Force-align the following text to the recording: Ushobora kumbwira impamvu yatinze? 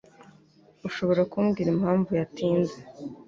Ushobora 0.87 1.21
kumbwira 1.31 1.69
impamvu 1.75 2.09
yatinze? 2.19 2.77